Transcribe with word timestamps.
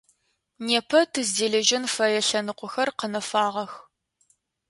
Непэ 0.65 0.99
тыздэлэжьэн 1.11 1.85
фэе 1.93 2.19
лъэныкъохэр 2.27 2.89
къэнэфагъэх. 2.99 3.73